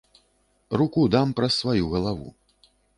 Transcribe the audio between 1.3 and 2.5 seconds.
праз сваю галаву.